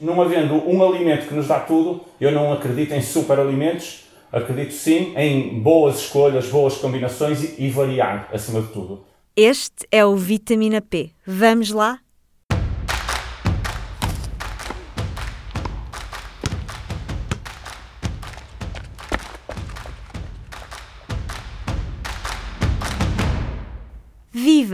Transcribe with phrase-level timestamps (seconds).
[0.00, 5.14] Não havendo um alimento que nos dá tudo, eu não acredito em superalimentos, acredito sim
[5.16, 9.04] em boas escolhas, boas combinações e, e variar acima de tudo.
[9.36, 11.10] Este é o Vitamina P.
[11.24, 12.00] Vamos lá?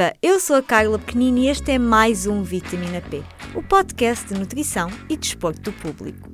[0.01, 0.15] Viva!
[0.23, 3.23] Eu sou a Carla Pequenini e este é mais um Vitamina P,
[3.55, 6.31] o podcast de nutrição e desporto do público.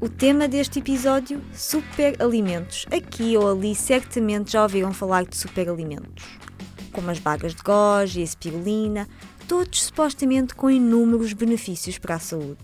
[0.00, 2.84] O tema deste episódio: superalimentos.
[2.90, 6.24] Aqui ou ali certamente já ouviram falar de superalimentos,
[6.90, 9.08] como as bagas de goji a spirulina,
[9.46, 12.58] todos supostamente com inúmeros benefícios para a saúde.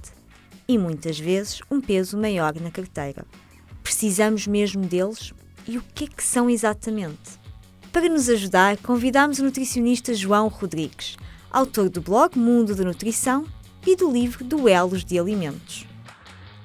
[0.66, 3.24] E muitas vezes um peso maior na carteira.
[3.80, 5.32] Precisamos mesmo deles?
[5.68, 7.41] E o que é que são exatamente?
[7.92, 11.18] Para nos ajudar, convidamos o nutricionista João Rodrigues,
[11.50, 13.44] autor do blog Mundo da Nutrição
[13.86, 15.86] e do livro Duelos de Alimentos.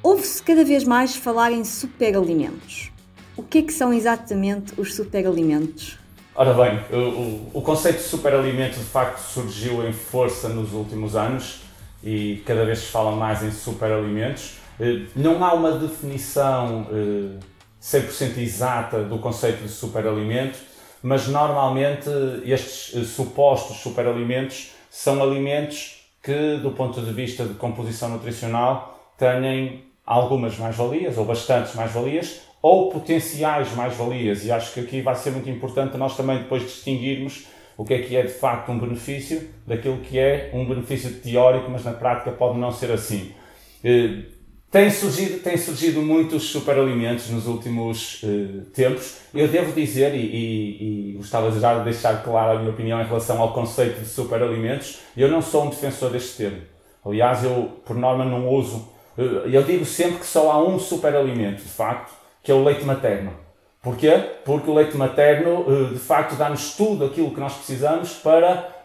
[0.01, 2.93] Ouve-se cada vez mais falar em superalimentos.
[3.35, 5.99] O que é que são exatamente os superalimentos?
[6.33, 11.59] Ora bem, o, o, conceito de superalimento de facto surgiu em força nos últimos anos
[12.01, 14.53] e cada vez se fala mais em superalimentos.
[14.79, 16.87] Eh, não há uma definição
[17.81, 20.57] 100% eh, exata do conceito de superalimento,
[21.01, 22.09] mas normalmente
[22.45, 29.85] estes eh, supostos superalimentos são alimentos que, do ponto de vista de composição nutricional, têm
[30.05, 34.43] algumas mais-valias, ou bastantes mais-valias, ou potenciais mais-valias.
[34.45, 37.45] E acho que aqui vai ser muito importante nós também depois distinguirmos
[37.77, 41.69] o que é que é de facto um benefício daquilo que é um benefício teórico,
[41.69, 43.31] mas na prática pode não ser assim.
[44.67, 49.17] Eh, tem surgido, tem surgido muitos superalimentos nos últimos uh, tempos.
[49.33, 53.05] Eu devo dizer, e, e, e, gostava já de deixar clara a minha opinião em
[53.05, 56.61] relação ao conceito de superalimentos, eu não sou um defensor deste termo.
[57.05, 58.89] Aliás, eu, por norma, não uso.
[59.17, 62.83] Uh, eu digo sempre que só há um superalimento, de facto, que é o leite
[62.83, 63.33] materno.
[63.81, 64.11] Porquê?
[64.43, 68.75] Porque o leite materno, uh, de facto, dá-nos tudo aquilo que nós precisamos para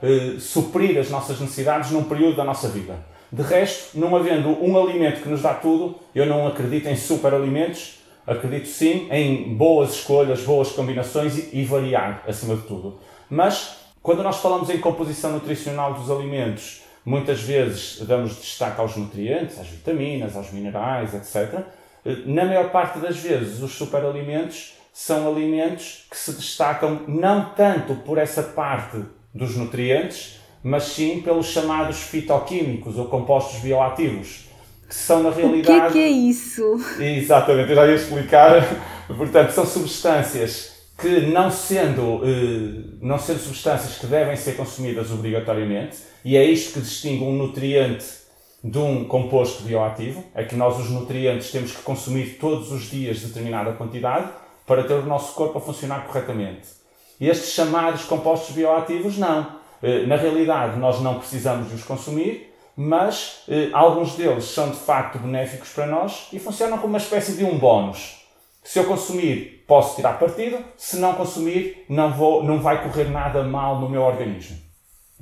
[0.40, 3.11] suprir as nossas necessidades num período da nossa vida.
[3.32, 8.00] De resto, não havendo um alimento que nos dá tudo, eu não acredito em superalimentos,
[8.26, 13.00] acredito sim em boas escolhas, boas combinações e, variar acima de tudo.
[13.30, 19.58] Mas quando nós falamos em composição nutricional dos alimentos, muitas vezes damos destaque aos nutrientes,
[19.58, 21.60] às vitaminas, aos minerais, etc.
[22.26, 28.18] Na maior parte das vezes, os superalimentos são alimentos que se destacam não tanto por
[28.18, 34.46] essa parte dos nutrientes, mas sim pelos chamados fitoquímicos ou compostos bioativos,
[34.88, 35.72] que são na realidade.
[35.72, 36.78] O que é, que é isso?
[37.00, 38.82] Exatamente, eu já ia explicar.
[39.08, 45.96] Portanto, são substâncias que, não sendo, eh, não sendo substâncias que devem ser consumidas obrigatoriamente,
[46.24, 48.04] e é isto que distingue um nutriente
[48.62, 53.20] de um composto bioativo, é que nós os nutrientes temos que consumir todos os dias
[53.20, 54.30] determinada quantidade
[54.64, 56.68] para ter o nosso corpo a funcionar corretamente.
[57.18, 59.61] E estes chamados compostos bioativos, não
[60.06, 65.18] na realidade, nós não precisamos de os consumir, mas eh, alguns deles são de facto
[65.18, 68.22] benéficos para nós e funcionam como uma espécie de um bónus.
[68.62, 73.42] Se eu consumir, posso tirar partido, se não consumir, não, vou, não vai correr nada
[73.42, 74.56] mal no meu organismo.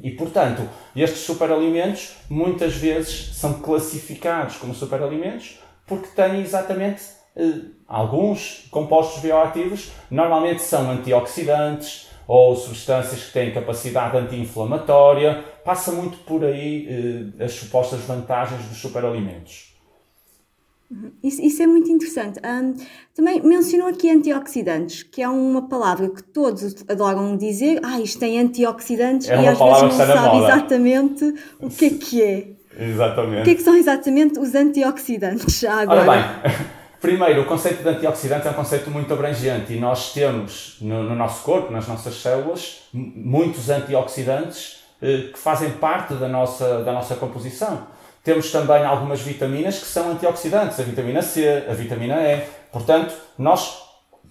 [0.02, 7.02] E, portanto, estes superalimentos muitas vezes são classificados como superalimentos porque têm exatamente
[7.36, 15.42] eh, alguns compostos bioativos, normalmente são antioxidantes, ou substâncias que têm capacidade anti-inflamatória.
[15.64, 19.74] Passa muito por aí eh, as supostas vantagens dos superalimentos.
[20.88, 21.10] Uhum.
[21.24, 22.38] Isso, isso, é muito interessante.
[22.38, 22.74] Um,
[23.16, 27.80] também mencionou aqui antioxidantes, que é uma palavra que todos adoram dizer.
[27.82, 32.22] Ah, isto tem antioxidantes é e às vezes não sabe exatamente o que é que
[32.22, 32.48] é.
[32.78, 33.40] Exatamente.
[33.40, 36.02] O que é que são exatamente os antioxidantes já agora?
[36.02, 36.70] Ora bem,
[37.00, 41.14] Primeiro, o conceito de antioxidante é um conceito muito abrangente e nós temos no, no
[41.16, 47.16] nosso corpo, nas nossas células, muitos antioxidantes eh, que fazem parte da nossa, da nossa
[47.16, 47.86] composição.
[48.22, 52.42] Temos também algumas vitaminas que são antioxidantes, a vitamina C, a vitamina E.
[52.70, 53.80] Portanto, nós,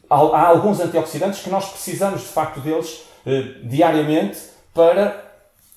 [0.07, 4.37] há alguns antioxidantes que nós precisamos de facto deles eh, diariamente
[4.75, 5.25] para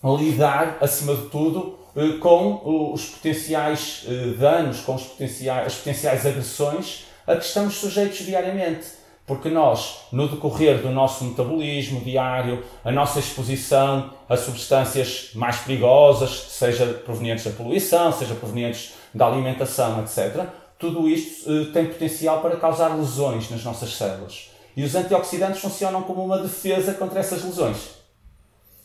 [0.05, 1.78] lidar, acima de tudo,
[2.20, 8.18] com os potenciais eh, danos, com os potenciais, as potenciais agressões a que estamos sujeitos
[8.18, 8.86] diariamente.
[9.26, 16.30] Porque nós, no decorrer do nosso metabolismo diário, a nossa exposição a substâncias mais perigosas,
[16.30, 20.46] seja provenientes da poluição, seja provenientes da alimentação, etc.,
[20.78, 24.50] tudo isto eh, tem potencial para causar lesões nas nossas células.
[24.76, 28.01] E os antioxidantes funcionam como uma defesa contra essas lesões.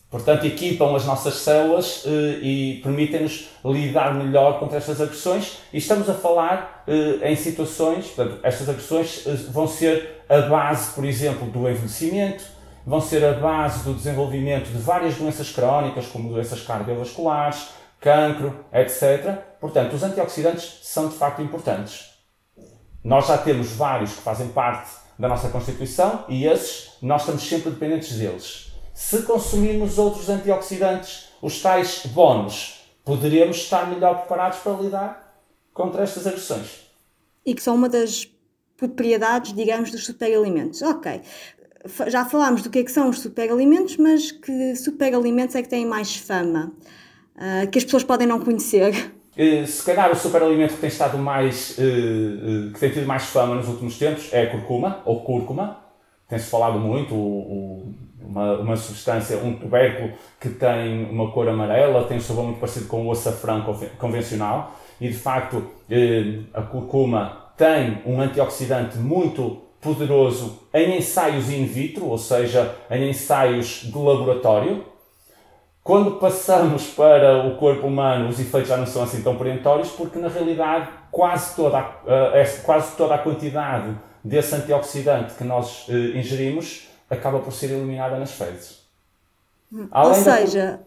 [0.09, 5.57] Portanto, equipam as nossas células eh, e permitem-nos lidar melhor contra estas agressões.
[5.73, 10.93] E estamos a falar eh, em situações, portanto, estas agressões eh, vão ser a base,
[10.93, 12.45] por exemplo, do envelhecimento,
[12.85, 17.67] vão ser a base do desenvolvimento de várias doenças crónicas, como doenças cardiovasculares,
[17.99, 19.39] cancro, etc.
[19.59, 22.13] Portanto, os antioxidantes são de facto importantes.
[23.03, 24.89] Nós já temos vários que fazem parte
[25.19, 28.67] da nossa Constituição e esses nós estamos sempre dependentes deles
[28.97, 35.39] se consumirmos outros antioxidantes, os tais bónus, poderemos estar melhor preparados para lidar
[35.71, 36.87] contra estas agressões.
[37.45, 38.27] E que são uma das
[38.75, 40.81] propriedades, digamos, dos superalimentos.
[40.81, 41.21] Ok,
[42.07, 45.85] já falámos do que, é que são os superalimentos, mas que superalimentos é que têm
[45.85, 46.73] mais fama,
[47.35, 49.13] uh, que as pessoas podem não conhecer?
[49.37, 53.25] Eh, se calhar o superalimento que tem estado mais, uh, uh, que tem tido mais
[53.25, 55.85] fama nos últimos tempos é a curcuma, ou cúrcuma.
[56.27, 62.03] Tem-se falado muito, o, o uma, uma substância, um tubérculo que tem uma cor amarela,
[62.03, 63.63] tem um sabor muito parecido com o açafrão
[63.97, 71.65] convencional e de facto eh, a curcuma tem um antioxidante muito poderoso em ensaios in
[71.65, 74.83] vitro, ou seja, em ensaios de laboratório.
[75.83, 80.19] Quando passamos para o corpo humano, os efeitos já não são assim tão perentórios, porque
[80.19, 86.17] na realidade quase toda a, eh, quase toda a quantidade desse antioxidante que nós eh,
[86.19, 88.85] ingerimos acaba por ser eliminada nas fezes.
[89.91, 90.79] Além Ou seja,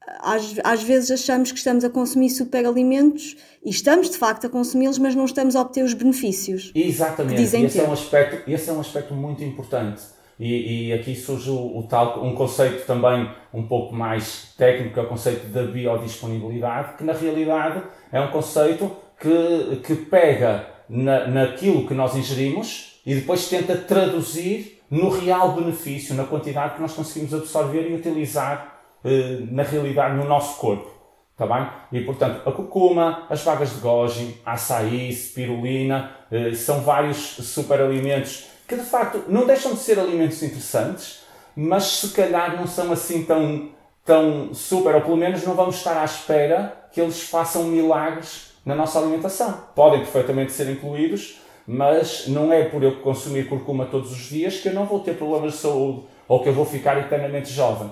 [0.00, 0.34] da...
[0.34, 4.98] às, às vezes achamos que estamos a consumir superalimentos e estamos de facto a consumi-los,
[4.98, 6.72] mas não estamos a obter os benefícios.
[6.74, 10.02] Exatamente, dizem esse, é um aspecto, esse é um aspecto muito importante.
[10.38, 14.98] E, e aqui surge o, o, tal, um conceito também um pouco mais técnico, que
[14.98, 21.26] é o conceito da biodisponibilidade, que na realidade é um conceito que, que pega na,
[21.28, 26.92] naquilo que nós ingerimos e depois tenta traduzir no real benefício, na quantidade que nós
[26.92, 30.90] conseguimos absorver e utilizar eh, na realidade no nosso corpo.
[31.32, 31.68] Está bem?
[31.92, 38.76] E portanto, a curcuma, as vagas de goji, açaí, spirulina, eh, são vários superalimentos que
[38.76, 41.22] de facto não deixam de ser alimentos interessantes,
[41.56, 43.70] mas se calhar não são assim tão,
[44.04, 48.74] tão super, ou pelo menos não vamos estar à espera que eles façam milagres na
[48.74, 49.64] nossa alimentação.
[49.74, 51.40] Podem perfeitamente ser incluídos,
[51.72, 55.16] mas não é por eu consumir curcuma todos os dias que eu não vou ter
[55.16, 57.88] problemas de saúde ou que eu vou ficar eternamente jovem.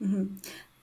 [0.00, 0.30] Uhum.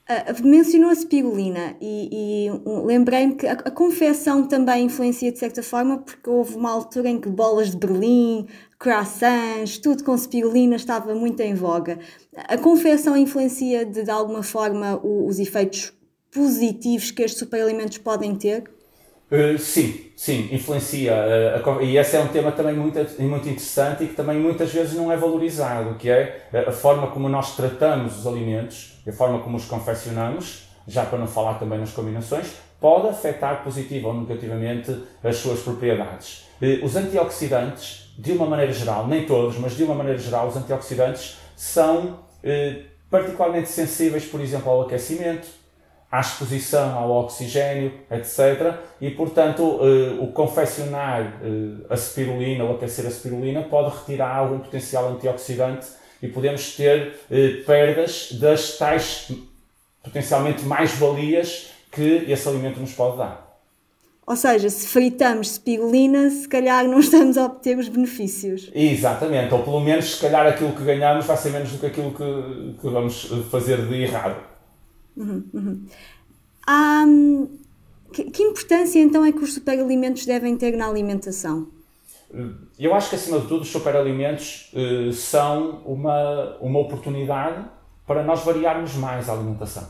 [0.08, 5.38] Uh, mencionou a spirulina e, e um, lembrei-me que a, a confecção também influencia de
[5.40, 8.46] certa forma porque houve uma altura em que bolas de Berlim,
[8.78, 11.98] croissants, tudo com spirulina estava muito em voga.
[12.36, 15.92] A confecção influencia de, de alguma forma o, os efeitos
[16.30, 18.70] positivos que estes superalimentos podem ter?
[19.30, 21.12] Uh, sim, sim, influencia.
[21.12, 24.72] Uh, a, e esse é um tema também muito, muito interessante e que também muitas
[24.72, 29.40] vezes não é valorizado, que é a forma como nós tratamos os alimentos, a forma
[29.40, 34.94] como os confeccionamos, já para não falar também nas combinações, pode afetar positiva ou negativamente
[35.22, 36.44] as suas propriedades.
[36.60, 40.56] Uh, os antioxidantes, de uma maneira geral, nem todos, mas de uma maneira geral, os
[40.56, 42.22] antioxidantes são
[43.10, 45.48] particularmente sensíveis, por exemplo, ao aquecimento,
[46.14, 48.76] à exposição ao oxigênio, etc.
[49.00, 54.60] E, portanto, eh, o confeccionar eh, a spirulina ou aquecer a spirulina pode retirar algum
[54.60, 55.88] potencial antioxidante
[56.22, 59.32] e podemos ter eh, perdas das tais
[60.04, 63.58] potencialmente mais-valias que esse alimento nos pode dar.
[64.24, 68.70] Ou seja, se fritamos spirulina, se calhar não estamos a obter os benefícios.
[68.72, 72.12] Exatamente, ou pelo menos se calhar aquilo que ganhamos vai ser menos do que aquilo
[72.12, 74.53] que, que vamos fazer de errado.
[75.16, 75.86] Uhum, uhum.
[76.68, 77.48] Hum,
[78.12, 81.68] que, que, importância então é que os superalimentos devem ter na alimentação?
[82.78, 87.64] Eu acho que acima de tudo os superalimentos uh, são uma, uma oportunidade
[88.06, 89.88] para nós variarmos mais a alimentação.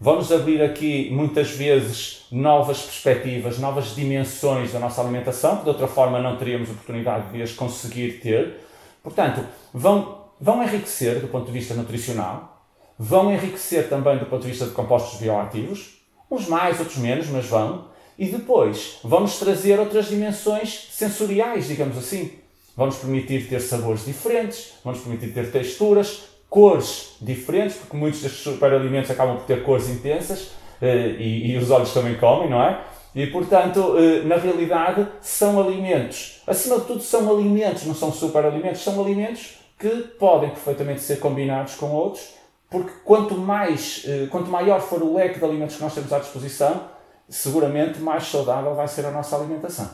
[0.00, 5.88] Vamos abrir aqui muitas vezes novas perspectivas, novas dimensões da nossa alimentação, que de outra
[5.88, 8.60] forma não teríamos oportunidade de as conseguir ter.
[9.02, 12.57] Portanto, vão, vão enriquecer do ponto de vista nutricional,
[12.98, 15.98] vão enriquecer também do ponto de vista de compostos bioativos,
[16.30, 17.86] uns mais, outros menos, mas vão,
[18.18, 22.32] e depois vão-nos trazer outras dimensões sensoriais, digamos assim.
[22.76, 29.10] Vão-nos permitir ter sabores diferentes, vão-nos permitir ter texturas, cores diferentes, porque muitos destes superalimentos
[29.10, 30.50] acabam por ter cores intensas
[30.80, 32.80] eh, e, e os olhos também comem, não é?
[33.14, 36.42] E portanto, eh, na realidade, são alimentos.
[36.46, 39.88] Acima de tudo, são alimentos, não são superalimentos, são alimentos que
[40.18, 42.37] podem perfeitamente ser combinados com outros
[42.70, 46.18] porque quanto mais, eh, quanto maior for o leque de alimentos que nós temos à
[46.18, 46.88] disposição,
[47.28, 49.88] seguramente mais saudável vai ser a nossa alimentação.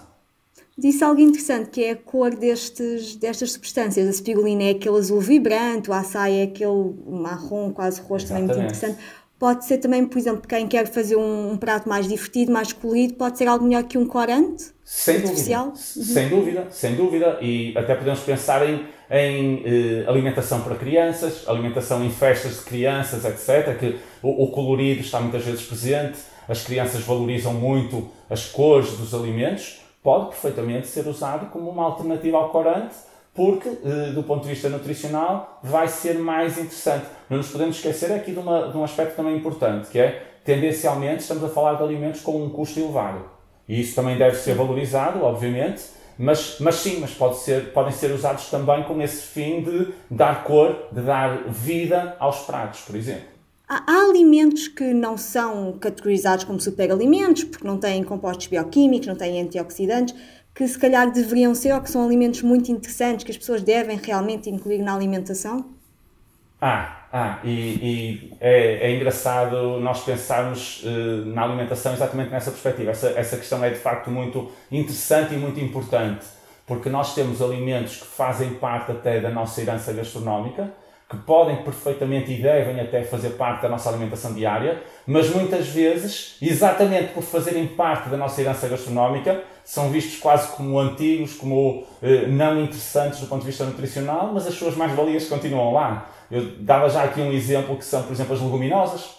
[0.76, 4.08] Disse algo interessante que é a cor destes, destas substâncias.
[4.08, 8.58] A spirulina é aquele azul vibrante, o açaí é aquele marrom, quase roxo, também muito
[8.58, 8.98] interessante.
[9.38, 13.14] Pode ser também, por exemplo, quem quer fazer um, um, prato mais divertido, mais colorido,
[13.14, 14.72] pode ser algo melhor que um corante?
[14.84, 15.66] Sem artificial?
[15.66, 15.96] dúvida.
[15.96, 16.04] Uhum.
[16.04, 17.38] Sem dúvida, sem dúvida.
[17.40, 23.24] E até podemos pensar em, em eh, alimentação para crianças, alimentação em festas de crianças,
[23.24, 23.78] etc.
[23.78, 26.18] Que o, o colorido está muitas vezes presente,
[26.48, 32.36] as crianças valorizam muito as cores dos alimentos pode perfeitamente ser usado como uma alternativa
[32.36, 32.94] ao corante,
[33.32, 37.06] porque, eh, do ponto de vista nutricional, vai ser mais interessante.
[37.28, 41.22] Não nos podemos esquecer aqui de, uma, de um aspecto também importante, que é, tendencialmente,
[41.22, 43.24] estamos a falar de alimentos com um custo elevado.
[43.66, 45.82] E isso também deve ser valorizado, obviamente,
[46.18, 50.44] mas, mas sim, mas pode ser, podem ser usados também com esse fim de dar
[50.44, 53.34] cor, de dar vida aos pratos, por exemplo.
[53.66, 59.40] Há alimentos que não são categorizados como superalimentos, porque não têm compostos bioquímicos, não têm
[59.40, 60.14] antioxidantes,
[60.54, 63.96] que se calhar deveriam ser ou que são alimentos muito interessantes que as pessoas devem
[63.96, 65.66] realmente incluir na alimentação?
[66.60, 72.90] Ah, ah e, e é, é, engraçado nós pensarmos uh, na alimentação exatamente nessa perspectiva.
[72.90, 76.26] Essa, essa questão é de facto muito interessante e muito importante,
[76.66, 80.72] porque nós temos alimentos que fazem parte até da nossa herança gastronómica
[81.14, 86.36] que podem perfeitamente e devem até fazer parte da nossa alimentação diária, mas muitas vezes,
[86.42, 92.26] exatamente por fazerem parte da nossa herança gastronómica, são vistos quase como antigos, como eh,
[92.26, 96.10] não interessantes do ponto de vista nutricional, mas as suas mais-valias continuam lá.
[96.30, 99.10] Eu dava já aqui um exemplo que são, por exemplo, as leguminosas.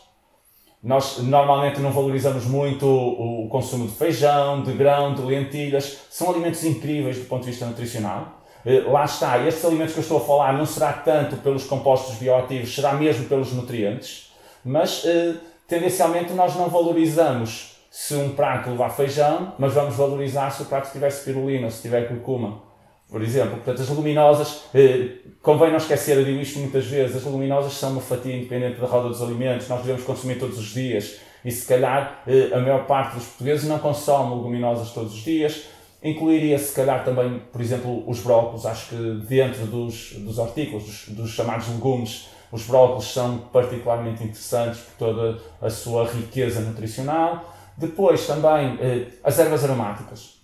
[0.84, 6.06] Nós normalmente não valorizamos muito o consumo de feijão, de grão, de lentilhas.
[6.12, 8.45] São alimentos incríveis do ponto de vista nutricional
[8.88, 12.74] lá está, estes alimentos que eu estou a falar não será tanto pelos compostos bioativos,
[12.74, 14.32] será mesmo pelos nutrientes,
[14.64, 15.36] mas eh,
[15.68, 20.92] tendencialmente nós não valorizamos se um prato levar feijão, mas vamos valorizar se o prato
[20.92, 22.64] tiver spirulina, se tiver curcuma,
[23.08, 23.58] por exemplo.
[23.58, 25.10] Portanto, as leguminosas, eh,
[25.44, 28.88] convém não esquecer, eu digo isto muitas vezes, as leguminosas são uma fatia independente da
[28.88, 33.14] roda dos alimentos, nós devemos consumir todos os dias e se calhar a maior parte
[33.14, 35.66] dos portugueses não consome leguminosas todos os dias,
[36.06, 38.64] Incluiria, se calhar, também, por exemplo, os brócolos.
[38.64, 44.82] Acho que dentro dos, dos artigos, dos, dos chamados legumes, os brócolos são particularmente interessantes
[44.82, 47.52] por toda a sua riqueza nutricional.
[47.76, 50.36] Depois, também, eh, as ervas aromáticas.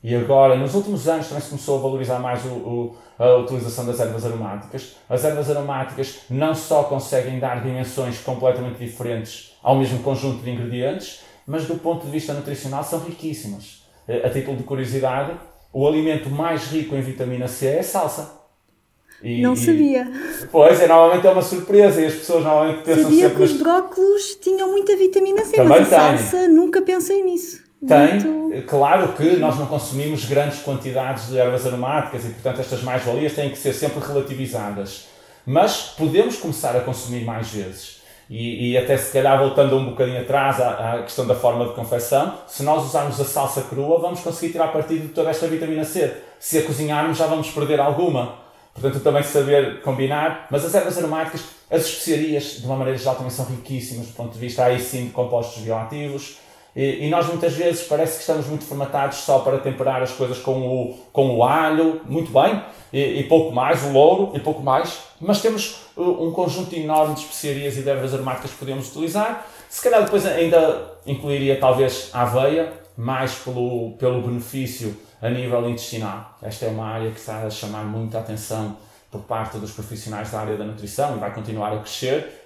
[0.00, 3.84] E agora, nos últimos anos, também se começou a valorizar mais o, o, a utilização
[3.84, 4.94] das ervas aromáticas.
[5.08, 11.22] As ervas aromáticas não só conseguem dar dimensões completamente diferentes ao mesmo conjunto de ingredientes,
[11.44, 13.79] mas do ponto de vista nutricional são riquíssimas
[14.24, 15.32] a título de curiosidade,
[15.72, 18.40] o alimento mais rico em vitamina C é a salsa.
[19.22, 20.02] E, não sabia.
[20.02, 23.36] E, pois, é, normalmente é uma surpresa e as pessoas normalmente pensam sabia sempre...
[23.36, 26.18] que os brócolos tinham muita vitamina C, Também mas a tem.
[26.18, 27.62] salsa nunca pensei nisso.
[27.86, 28.66] Tem, Muito...
[28.66, 33.50] claro que nós não consumimos grandes quantidades de ervas aromáticas e, portanto, estas mais-valias têm
[33.50, 35.08] que ser sempre relativizadas.
[35.46, 37.99] Mas podemos começar a consumir mais vezes.
[38.30, 41.74] E, e, até se calhar voltando um bocadinho atrás à, à, questão da forma de
[41.74, 45.84] confecção, se nós usarmos a salsa crua, vamos conseguir tirar partido de toda esta vitamina
[45.84, 46.14] C.
[46.38, 48.36] Se a cozinharmos, já vamos perder alguma.
[48.72, 50.46] Portanto, também saber combinar.
[50.48, 54.32] Mas as ervas aromáticas, as especiarias, de uma maneira geral, também são riquíssimas do ponto
[54.32, 56.38] de vista aí sim de compostos bioativos.
[56.74, 60.38] E, e, nós muitas vezes parece que estamos muito formatados só para temperar as coisas
[60.38, 62.62] com o, com o alho, muito bem,
[62.92, 67.14] e, e pouco mais, o louro e pouco mais, mas temos uh, um conjunto enorme
[67.14, 69.46] de especiarias e de ervas aromáticas que podemos utilizar.
[69.68, 76.36] Se calhar depois ainda incluiria talvez a aveia, mais pelo, pelo benefício a nível intestinal.
[76.42, 78.76] Esta é uma área que está a chamar muita atenção
[79.10, 82.39] por parte dos profissionais da área da nutrição e vai continuar a crescer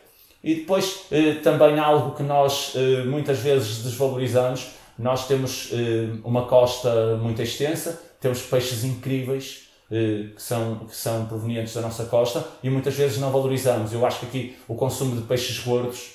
[0.45, 6.43] e depois eh, também algo que nós eh, muitas vezes desvalorizamos, nós temos eh, uma
[6.43, 12.71] costa muito extensa, temos peixes incríveis que, são, que são provenientes da nossa costa e
[12.71, 13.93] muitas vezes não valorizamos.
[13.93, 16.15] Eu acho que aqui o consumo de peixes gordos,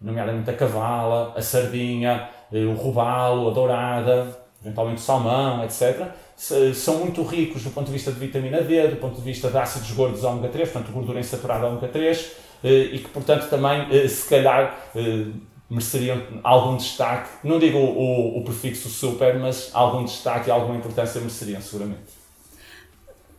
[0.00, 6.08] nomeadamente a cavala, a sardinha, o robalo, a dourada, eventualmente o salmão, etc.,
[6.74, 9.58] são muito ricos do ponto de vista de vitamina D, do ponto de vista de
[9.58, 12.30] ácidos gordos ômega 3, portanto gordura insaturada ômega 3, eh,
[12.68, 15.26] e que, portanto, também, eh, se calhar, eh,
[15.68, 17.30] mereceriam algum destaque.
[17.44, 22.20] Não digo o, o, o prefixo super, mas algum destaque e alguma importância mereceriam, seguramente.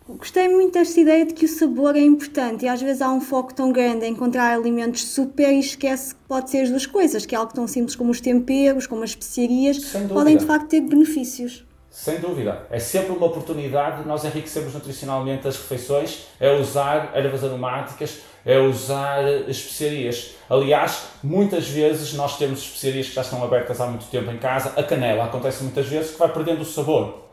[0.07, 3.21] Gostei muito desta ideia de que o sabor é importante e às vezes há um
[3.21, 7.25] foco tão grande em encontrar alimentos super e esquece que pode ser as duas coisas,
[7.25, 10.81] que é algo tão simples como os temperos, como as especiarias, podem de facto ter
[10.81, 11.63] benefícios.
[11.91, 12.65] Sem dúvida.
[12.71, 18.57] É sempre uma oportunidade de nós enriquecermos nutricionalmente as refeições, é usar ervas aromáticas, é
[18.57, 20.35] usar especiarias.
[20.49, 24.71] Aliás, muitas vezes nós temos especiarias que já estão abertas há muito tempo em casa.
[24.77, 27.25] A canela acontece muitas vezes que vai perdendo o sabor.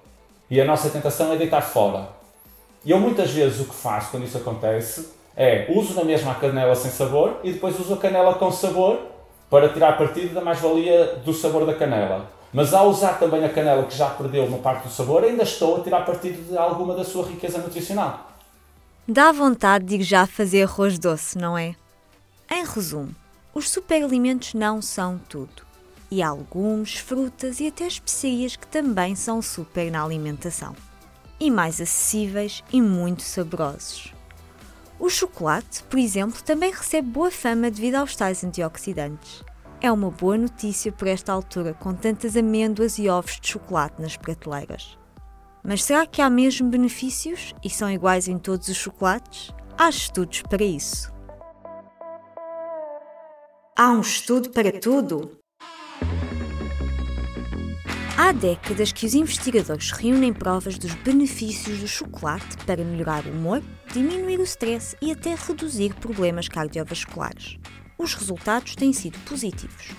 [0.51, 2.09] E a nossa tentação é deitar fora.
[2.85, 6.35] E eu muitas vezes o que faço quando isso acontece é uso na mesma a
[6.35, 8.99] canela sem sabor e depois uso a canela com sabor
[9.49, 12.38] para tirar partido da mais-valia do sabor da canela.
[12.53, 15.77] Mas ao usar também a canela que já perdeu uma parte do sabor, ainda estou
[15.77, 18.33] a tirar partido de alguma da sua riqueza nutricional.
[19.07, 21.75] Dá vontade de já fazer arroz doce, não é?
[22.51, 23.15] Em resumo,
[23.55, 25.63] os superalimentos não são tudo.
[26.11, 30.75] E há legumes, frutas e até especiarias que também são super na alimentação.
[31.39, 34.15] E mais acessíveis e muito saborosos.
[34.99, 39.45] O chocolate, por exemplo, também recebe boa fama devido aos tais antioxidantes.
[39.81, 44.17] É uma boa notícia por esta altura, com tantas amêndoas e ovos de chocolate nas
[44.17, 44.99] prateleiras.
[45.63, 49.53] Mas será que há mesmo benefícios e são iguais em todos os chocolates?
[49.79, 51.13] Há estudos para isso.
[53.77, 55.39] Há um estudo para tudo?
[58.17, 63.63] Há décadas que os investigadores reúnem provas dos benefícios do chocolate para melhorar o humor,
[63.93, 67.61] diminuir o stress e até reduzir problemas cardiovasculares
[67.99, 69.91] os resultados têm sido positivos.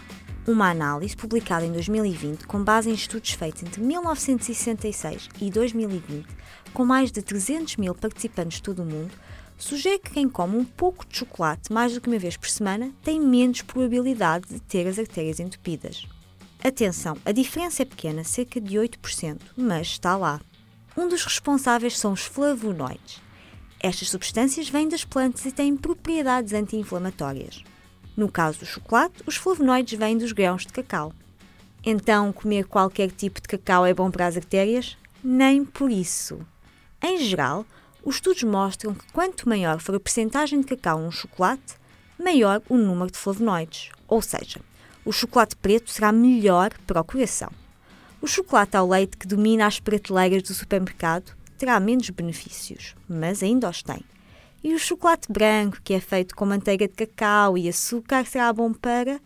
[0.48, 6.26] Uma análise publicada em 2020, com base em estudos feitos entre 1966 e 2020,
[6.74, 9.12] com mais de 300 mil participantes de todo o mundo,
[9.58, 12.92] sugere que quem come um pouco de chocolate mais do que uma vez por semana
[13.04, 16.08] tem menos probabilidade de ter as artérias entupidas.
[16.64, 20.42] Atenção, a diferença é pequena, cerca de 8%, mas está lá.
[20.98, 23.22] Um dos responsáveis são os flavonoides.
[23.80, 27.64] Estas substâncias vêm das plantas e têm propriedades anti-inflamatórias.
[28.20, 31.14] No caso do chocolate, os flavonoides vêm dos grãos de cacau.
[31.86, 34.98] Então, comer qualquer tipo de cacau é bom para as artérias?
[35.24, 36.46] Nem por isso.
[37.02, 37.66] Em geral,
[38.04, 41.76] os estudos mostram que quanto maior for a percentagem de cacau num chocolate,
[42.22, 44.60] maior o número de flavonoides, ou seja,
[45.06, 47.50] o chocolate preto será melhor para o coração.
[48.22, 53.70] O chocolate ao leite que domina as prateleiras do supermercado terá menos benefícios, mas ainda
[53.70, 54.04] os tem.
[54.62, 58.74] E o chocolate branco, que é feito com manteiga de cacau e açúcar, será bom
[58.74, 59.22] para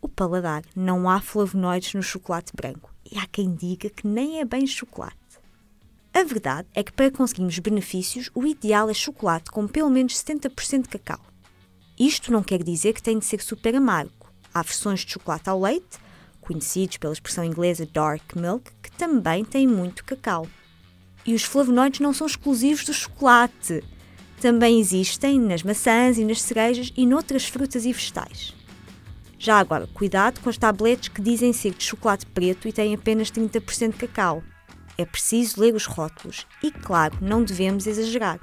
[0.00, 0.62] o paladar.
[0.74, 2.90] Não há flavonoides no chocolate branco.
[3.10, 5.16] E há quem diga que nem é bem chocolate.
[6.14, 10.82] A verdade é que para conseguirmos benefícios, o ideal é chocolate com pelo menos 70%
[10.82, 11.20] de cacau.
[11.98, 14.32] Isto não quer dizer que tem de ser super amargo.
[14.52, 15.98] Há versões de chocolate ao leite,
[16.40, 20.48] conhecidos pela expressão inglesa dark milk, que também têm muito cacau.
[21.26, 23.84] E os flavonoides não são exclusivos do chocolate
[24.40, 28.54] também existem nas maçãs e nas cerejas e noutras frutas e vegetais.
[29.38, 33.30] Já agora, cuidado com os tabletes que dizem ser de chocolate preto e têm apenas
[33.30, 34.42] 30% de cacau.
[34.96, 38.40] É preciso ler os rótulos e, claro, não devemos exagerar.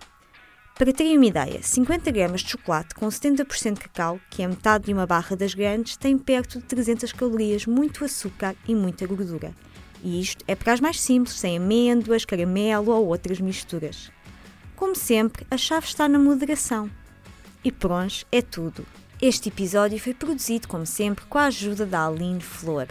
[0.76, 4.86] Para terem uma ideia, 50 gramas de chocolate com 70% de cacau, que é metade
[4.86, 9.56] de uma barra das grandes, tem perto de 300 calorias, muito açúcar e muita gordura.
[10.04, 14.12] E isto é para as mais simples, sem amêndoas, caramelo ou outras misturas.
[14.78, 16.88] Como sempre, a chave está na moderação.
[17.64, 18.86] E pronto, é tudo.
[19.20, 22.86] Este episódio foi produzido, como sempre, com a ajuda da Aline Flor.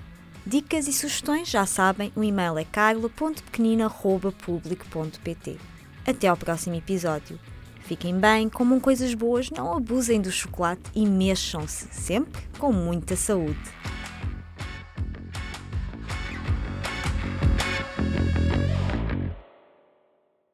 [0.44, 5.58] Dicas e sugestões, já sabem, o e-mail é carla.pequenina.publico.pt.
[6.04, 7.38] Até ao próximo episódio.
[7.82, 13.56] Fiquem bem, comam coisas boas, não abusem do chocolate e mexam-se, sempre com muita saúde.